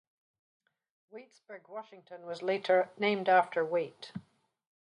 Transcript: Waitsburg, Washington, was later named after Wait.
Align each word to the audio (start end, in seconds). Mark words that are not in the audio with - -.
Waitsburg, 1.13 1.69
Washington, 1.69 2.25
was 2.25 2.41
later 2.41 2.89
named 2.97 3.29
after 3.29 3.63
Wait. 3.63 4.11